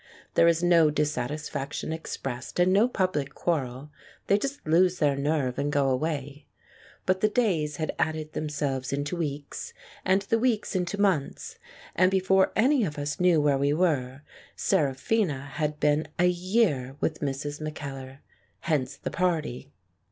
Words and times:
There 0.33 0.47
is 0.47 0.63
no 0.63 0.89
dissatisfaction 0.89 1.93
expressed 1.93 2.59
and 2.59 2.73
no 2.73 2.87
public 2.87 3.35
quarrel. 3.35 3.91
They 4.25 4.39
just 4.39 4.65
lose 4.65 4.97
their 4.97 5.15
nerve 5.15 5.59
and 5.59 5.71
go 5.71 5.89
away. 5.91 6.47
But 7.05 7.21
the 7.21 7.29
days 7.29 7.75
had 7.75 7.93
added 7.99 8.33
themselves 8.33 8.91
into 8.91 9.15
weeks, 9.15 9.75
and 10.03 10.23
the 10.23 10.39
weeks 10.39 10.75
into 10.75 10.99
months, 10.99 11.59
and 11.95 12.09
before 12.09 12.51
any 12.55 12.83
of 12.83 12.97
us 12.97 13.19
knew 13.19 13.39
where 13.39 13.59
we 13.59 13.73
were, 13.73 14.23
Seraphina 14.55 15.41
had 15.45 15.79
been 15.79 16.07
a 16.17 16.25
year 16.27 16.95
with 16.99 17.19
Mrs. 17.21 17.61
Mackellar. 17.61 18.21
Hence 18.61 18.97
the 18.97 19.11
party. 19.11 19.71